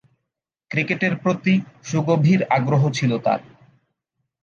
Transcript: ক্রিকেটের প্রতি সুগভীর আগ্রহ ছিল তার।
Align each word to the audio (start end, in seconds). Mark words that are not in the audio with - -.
ক্রিকেটের 0.71 1.13
প্রতি 1.15 1.53
সুগভীর 1.83 2.41
আগ্রহ 2.49 2.83
ছিল 2.89 3.11
তার। 3.17 3.41